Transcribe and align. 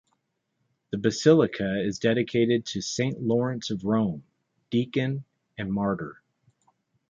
The 0.89 0.97
basilica 0.97 1.79
is 1.79 1.99
dedicated 1.99 2.65
to 2.65 2.81
Saint 2.81 3.21
Lawrence 3.21 3.69
of 3.69 3.83
Rome, 3.85 4.23
deacon 4.71 5.25
and 5.59 5.71
martyr. 5.71 6.23